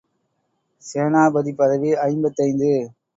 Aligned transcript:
சேனாபதி 0.83 1.53
பதவி 1.53 1.91
ஐம்பத்தைந்து. 2.05 2.71